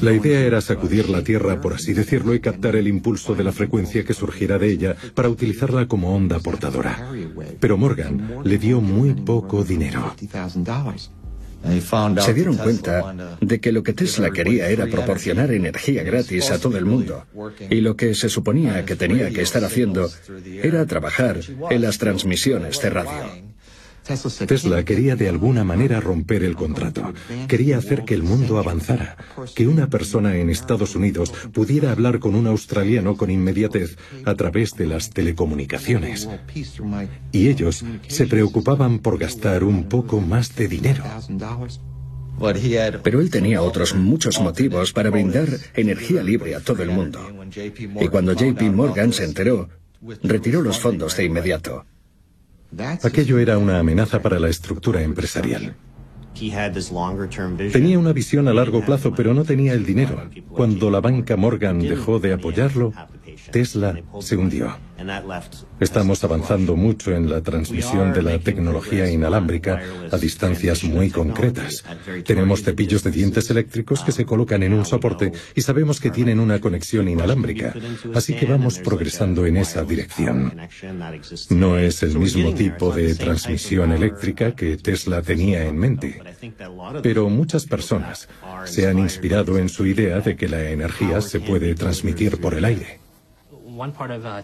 [0.03, 3.53] La idea era sacudir la Tierra, por así decirlo, y captar el impulso de la
[3.53, 7.11] frecuencia que surgiera de ella para utilizarla como onda portadora.
[7.61, 10.15] Pero Morgan le dio muy poco dinero.
[12.21, 16.79] Se dieron cuenta de que lo que Tesla quería era proporcionar energía gratis a todo
[16.79, 17.27] el mundo
[17.69, 20.09] y lo que se suponía que tenía que estar haciendo
[20.63, 23.49] era trabajar en las transmisiones de radio.
[24.47, 27.13] Tesla quería de alguna manera romper el contrato.
[27.47, 29.17] Quería hacer que el mundo avanzara,
[29.55, 34.75] que una persona en Estados Unidos pudiera hablar con un australiano con inmediatez a través
[34.75, 36.29] de las telecomunicaciones.
[37.33, 41.05] Y ellos se preocupaban por gastar un poco más de dinero.
[43.03, 47.21] Pero él tenía otros muchos motivos para brindar energía libre a todo el mundo.
[48.01, 49.69] Y cuando JP Morgan se enteró,
[50.23, 51.85] retiró los fondos de inmediato.
[53.03, 55.75] Aquello era una amenaza para la estructura empresarial.
[57.73, 60.29] Tenía una visión a largo plazo, pero no tenía el dinero.
[60.51, 62.93] Cuando la banca Morgan dejó de apoyarlo,
[63.51, 64.77] Tesla se hundió.
[65.79, 71.85] Estamos avanzando mucho en la transmisión de la tecnología inalámbrica a distancias muy concretas.
[72.25, 76.41] Tenemos cepillos de dientes eléctricos que se colocan en un soporte y sabemos que tienen
[76.41, 77.75] una conexión inalámbrica,
[78.15, 80.57] así que vamos progresando en esa dirección.
[81.51, 86.21] No es el mismo tipo de transmisión eléctrica que Tesla tenía en mente,
[87.03, 88.29] pero muchas personas
[88.65, 92.65] se han inspirado en su idea de que la energía se puede transmitir por el
[92.65, 93.08] aire.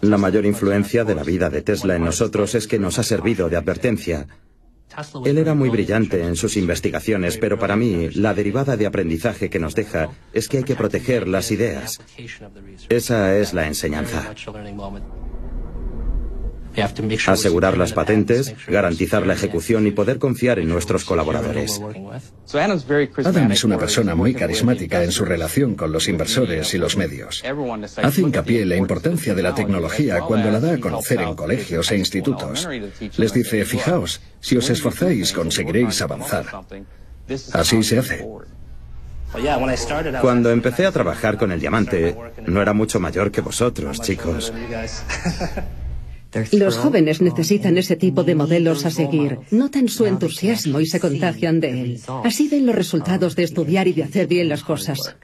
[0.01, 3.49] La mayor influencia de la vida de Tesla en nosotros es que nos ha servido
[3.49, 4.27] de advertencia.
[5.25, 9.59] Él era muy brillante en sus investigaciones, pero para mí la derivada de aprendizaje que
[9.59, 11.99] nos deja es que hay que proteger las ideas.
[12.89, 14.33] Esa es la enseñanza.
[17.27, 21.81] Asegurar las patentes, garantizar la ejecución y poder confiar en nuestros colaboradores.
[23.23, 27.43] Adam es una persona muy carismática en su relación con los inversores y los medios.
[28.01, 31.91] Hace hincapié en la importancia de la tecnología cuando la da a conocer en colegios
[31.91, 32.67] e institutos.
[33.17, 36.45] Les dice, fijaos, si os esforzáis conseguiréis avanzar.
[37.53, 38.27] Así se hace.
[40.21, 42.15] Cuando empecé a trabajar con el diamante,
[42.45, 44.53] no era mucho mayor que vosotros, chicos.
[46.51, 49.39] Los jóvenes necesitan ese tipo de modelos a seguir.
[49.51, 52.01] Notan su entusiasmo y se contagian de él.
[52.23, 55.15] Así ven los resultados de estudiar y de hacer bien las cosas.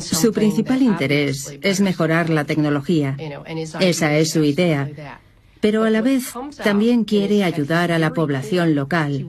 [0.00, 3.16] Su principal interés es mejorar la tecnología.
[3.80, 5.20] Esa es su idea.
[5.60, 6.32] Pero a la vez
[6.64, 9.26] también quiere ayudar a la población local,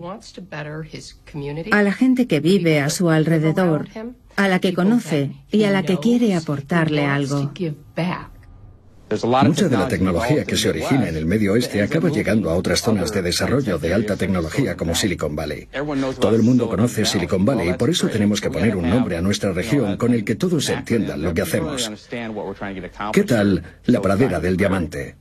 [1.71, 3.89] a la gente que vive a su alrededor,
[4.37, 7.51] a la que conoce y a la que quiere aportarle algo.
[9.43, 12.81] Mucha de la tecnología que se origina en el medio oeste acaba llegando a otras
[12.81, 15.67] zonas de desarrollo de alta tecnología como Silicon Valley.
[16.19, 19.21] Todo el mundo conoce Silicon Valley y por eso tenemos que poner un nombre a
[19.21, 21.91] nuestra región con el que todos entiendan lo que hacemos.
[23.13, 25.15] ¿Qué tal la pradera del diamante?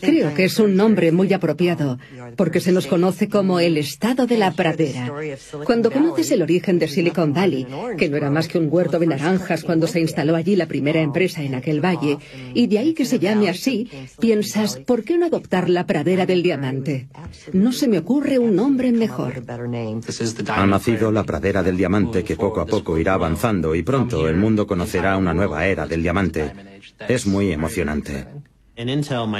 [0.00, 1.98] Creo que es un nombre muy apropiado,
[2.36, 5.12] porque se nos conoce como el estado de la pradera.
[5.64, 7.66] Cuando conoces el origen de Silicon Valley,
[7.96, 11.00] que no era más que un huerto de naranjas cuando se instaló allí la primera
[11.00, 12.18] empresa en aquel valle,
[12.54, 16.42] y de ahí que se llame así, piensas, ¿por qué no adoptar la pradera del
[16.42, 17.08] diamante?
[17.52, 19.42] No se me ocurre un nombre mejor.
[20.48, 24.36] Ha nacido la pradera del diamante que poco a poco irá avanzando y pronto el
[24.36, 26.52] mundo conocerá una nueva era del diamante.
[27.08, 28.26] Es muy emocionante.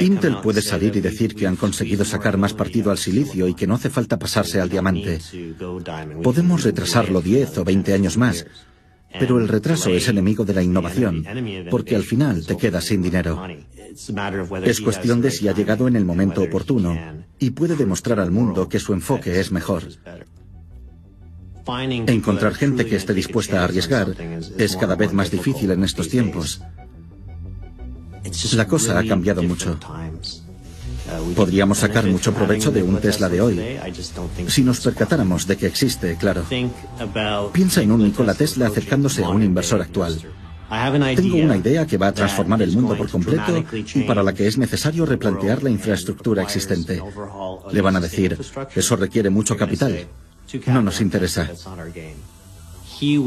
[0.00, 3.66] Intel puede salir y decir que han conseguido sacar más partido al silicio y que
[3.66, 5.18] no hace falta pasarse al diamante.
[6.22, 8.46] Podemos retrasarlo 10 o 20 años más,
[9.18, 11.24] pero el retraso es enemigo de la innovación,
[11.70, 13.42] porque al final te quedas sin dinero.
[14.64, 16.96] Es cuestión de si ha llegado en el momento oportuno
[17.38, 19.84] y puede demostrar al mundo que su enfoque es mejor.
[22.06, 24.14] Encontrar gente que esté dispuesta a arriesgar
[24.58, 26.62] es cada vez más difícil en estos tiempos.
[28.54, 29.78] La cosa ha cambiado mucho.
[31.34, 33.60] Podríamos sacar mucho provecho de un Tesla de hoy,
[34.46, 36.44] si nos percatáramos de que existe, claro.
[37.52, 40.20] Piensa en un Nikola Tesla acercándose a un inversor actual.
[41.16, 43.64] Tengo una idea que va a transformar el mundo por completo
[43.94, 47.02] y para la que es necesario replantear la infraestructura existente.
[47.72, 48.38] Le van a decir,
[48.76, 50.06] eso requiere mucho capital.
[50.66, 51.50] No nos interesa.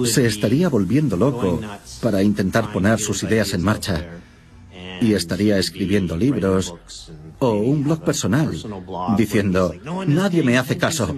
[0.06, 1.60] Se estaría volviendo loco
[2.02, 4.22] para intentar poner sus ideas en marcha
[5.04, 6.74] y estaría escribiendo libros
[7.40, 8.52] o un blog personal
[9.18, 9.74] diciendo,
[10.08, 11.14] nadie me hace caso.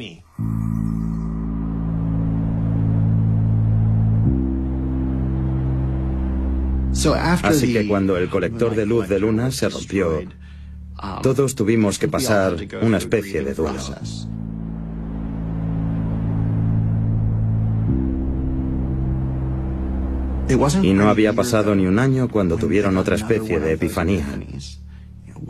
[7.44, 10.24] Así que cuando el colector de luz de luna se rompió,
[11.22, 13.80] todos tuvimos que pasar una especie de duelo.
[20.82, 24.26] Y no había pasado ni un año cuando tuvieron otra especie de epifanía.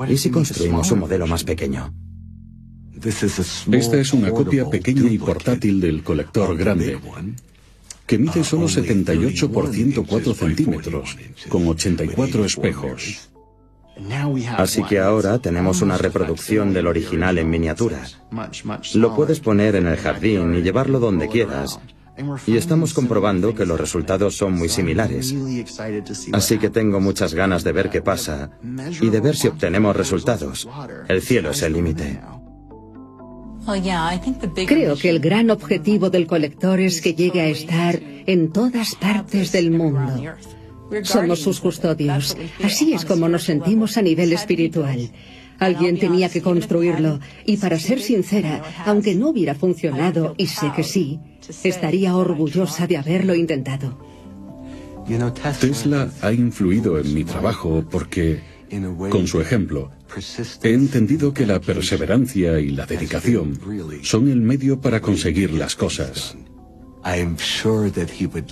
[0.08, 1.94] ¿Y si construimos un modelo más pequeño?
[3.04, 6.98] Esta es una copia pequeña y portátil del colector grande,
[8.06, 11.18] que mide solo 78 por 104 centímetros,
[11.50, 13.30] con 84 espejos.
[14.58, 18.04] Así que ahora tenemos una reproducción del original en miniatura.
[18.94, 21.80] Lo puedes poner en el jardín y llevarlo donde quieras,
[22.48, 25.36] y estamos comprobando que los resultados son muy similares.
[26.32, 28.52] Así que tengo muchas ganas de ver qué pasa
[29.02, 30.68] y de ver si obtenemos resultados.
[31.08, 32.20] El cielo es el límite.
[34.68, 39.52] Creo que el gran objetivo del colector es que llegue a estar en todas partes
[39.52, 40.36] del mundo.
[41.04, 42.38] Somos sus custodios.
[42.64, 45.10] Así es como nos sentimos a nivel espiritual.
[45.60, 50.84] Alguien tenía que construirlo y para ser sincera, aunque no hubiera funcionado, y sé que
[50.84, 51.20] sí,
[51.64, 53.98] estaría orgullosa de haberlo intentado.
[55.60, 58.42] Tesla ha influido en mi trabajo porque,
[59.10, 59.92] con su ejemplo,
[60.64, 63.60] he entendido que la perseverancia y la dedicación
[64.02, 66.36] son el medio para conseguir las cosas.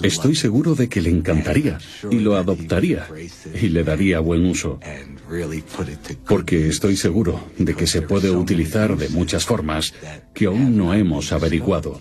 [0.04, 1.80] Estoy seguro de que le encantaría
[2.12, 3.08] y lo adoptaría
[3.60, 4.80] y le daría buen uso.
[6.28, 9.96] Porque estoy seguro de que se puede utilizar de muchas formas
[10.36, 12.00] que aún no hemos averiguado.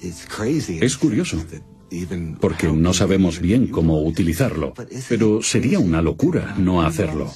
[0.00, 1.44] Es curioso,
[2.40, 4.74] porque no sabemos bien cómo utilizarlo,
[5.08, 7.32] pero sería una locura no hacerlo.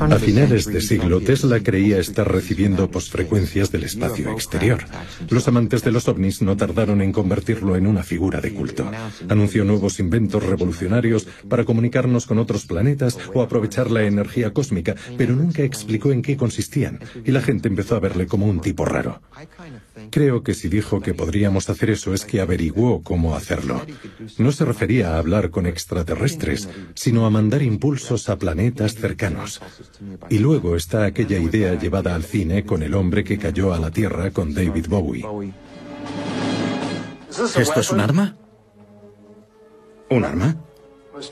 [0.00, 4.84] A finales de siglo, Tesla creía estar recibiendo postfrecuencias del espacio exterior.
[5.28, 8.90] Los amantes de los ovnis no tardaron en convertirlo en una figura de culto.
[9.28, 15.36] Anunció nuevos inventos revolucionarios para comunicarnos con otros planetas o aprovechar la energía cósmica, pero
[15.36, 19.20] nunca explicó en qué consistían, y la gente empezó a verle como un tipo raro.
[20.10, 23.82] Creo que si dijo que podríamos hacer eso es que averiguó cómo hacerlo.
[24.38, 29.60] No se refería a hablar con extraterrestres, sino a mandar impulsos a planetas cercanos.
[30.28, 33.90] Y luego está aquella idea llevada al cine con el hombre que cayó a la
[33.90, 35.24] Tierra con David Bowie.
[37.30, 38.36] ¿Esto es un arma?
[40.10, 40.56] ¿Un arma?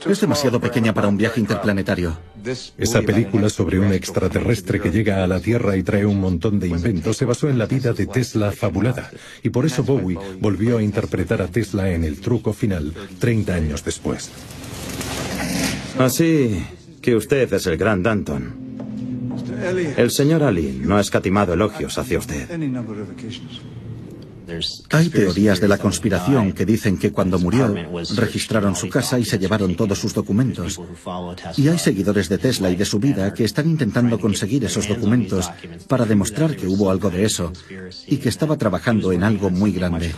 [0.07, 2.28] Es demasiado pequeña para un viaje interplanetario.
[2.77, 6.67] Esa película sobre un extraterrestre que llega a la Tierra y trae un montón de
[6.67, 9.11] inventos se basó en la vida de Tesla fabulada.
[9.43, 13.83] Y por eso Bowie volvió a interpretar a Tesla en el truco final 30 años
[13.83, 14.29] después.
[15.97, 16.63] Así
[17.01, 18.69] que usted es el gran Danton.
[19.97, 22.47] El señor Ali no ha escatimado elogios hacia usted.
[24.91, 27.73] Hay teorías de la conspiración que dicen que cuando murió
[28.15, 30.79] registraron su casa y se llevaron todos sus documentos.
[31.57, 35.49] Y hay seguidores de Tesla y de su vida que están intentando conseguir esos documentos
[35.87, 37.51] para demostrar que hubo algo de eso
[38.07, 40.13] y que estaba trabajando en algo muy grande.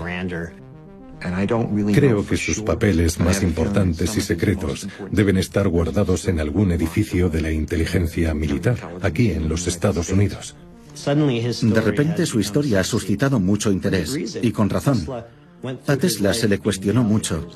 [1.94, 7.42] Creo que sus papeles más importantes y secretos deben estar guardados en algún edificio de
[7.42, 10.56] la inteligencia militar, aquí en los Estados Unidos.
[11.62, 15.06] De repente su historia ha suscitado mucho interés, y con razón.
[15.88, 17.48] A Tesla se le cuestionó mucho,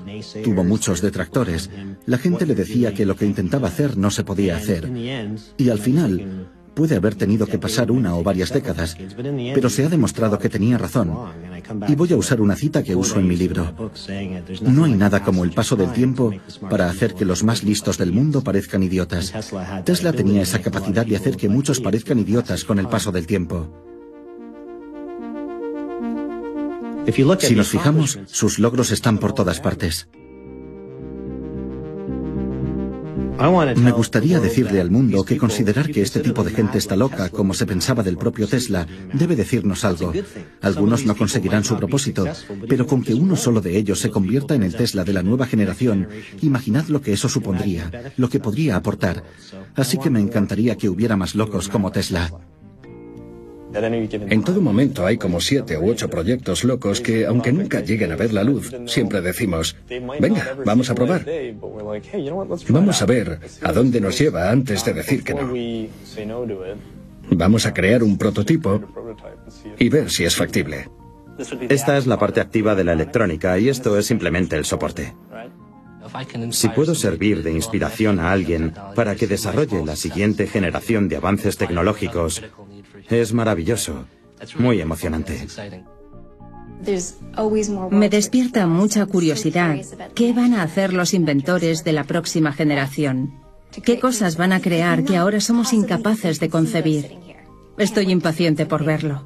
[0.44, 1.70] tuvo muchos detractores,
[2.06, 4.92] la gente le decía que lo que intentaba hacer no se podía hacer,
[5.58, 8.98] y al final puede haber tenido que pasar una o varias décadas,
[9.54, 11.12] pero se ha demostrado que tenía razón.
[11.88, 13.74] Y voy a usar una cita que uso en mi libro.
[14.62, 16.32] No hay nada como el paso del tiempo
[16.70, 19.34] para hacer que los más listos del mundo parezcan idiotas.
[19.84, 23.68] Tesla tenía esa capacidad de hacer que muchos parezcan idiotas con el paso del tiempo.
[27.40, 30.08] Si nos fijamos, sus logros están por todas partes.
[33.38, 37.54] Me gustaría decirle al mundo que considerar que este tipo de gente está loca, como
[37.54, 40.14] se pensaba del propio Tesla, debe decirnos algo.
[40.62, 42.26] Algunos no conseguirán su propósito,
[42.68, 45.48] pero con que uno solo de ellos se convierta en el Tesla de la nueva
[45.48, 46.08] generación,
[46.42, 49.24] imaginad lo que eso supondría, lo que podría aportar.
[49.76, 52.32] Así que me encantaría que hubiera más locos como Tesla.
[53.76, 58.16] En todo momento hay como siete u ocho proyectos locos que, aunque nunca lleguen a
[58.16, 59.76] ver la luz, siempre decimos,
[60.20, 61.26] venga, vamos a probar.
[62.70, 65.52] Vamos a ver a dónde nos lleva antes de decir que no.
[67.32, 68.82] Vamos a crear un prototipo
[69.78, 70.90] y ver si es factible.
[71.70, 75.14] Esta es la parte activa de la electrónica y esto es simplemente el soporte.
[76.52, 81.58] Si puedo servir de inspiración a alguien para que desarrolle la siguiente generación de avances
[81.58, 82.44] tecnológicos,
[83.10, 84.06] es maravilloso,
[84.58, 85.48] muy emocionante.
[87.92, 89.78] Me despierta mucha curiosidad.
[90.14, 93.34] ¿Qué van a hacer los inventores de la próxima generación?
[93.84, 97.18] ¿Qué cosas van a crear que ahora somos incapaces de concebir?
[97.78, 99.26] Estoy impaciente por verlo.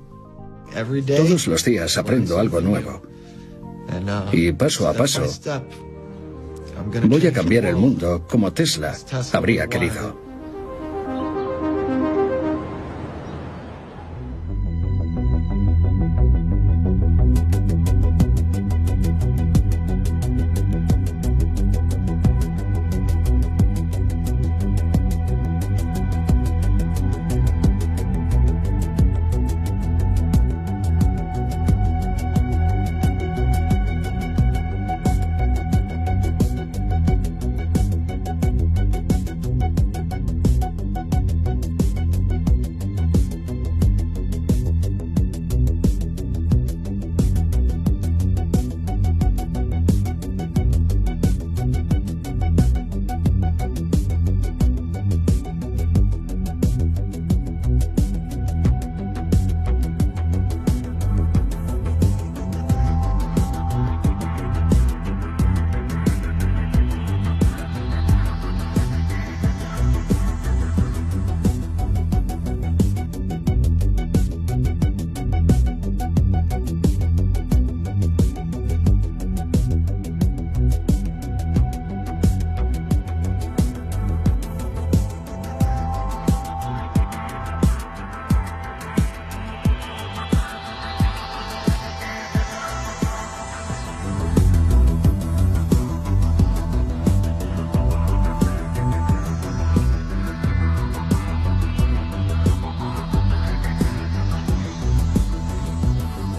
[1.18, 3.02] Todos los días aprendo algo nuevo.
[4.32, 5.24] Y paso a paso
[7.04, 8.96] voy a cambiar el mundo como Tesla
[9.34, 10.29] habría querido.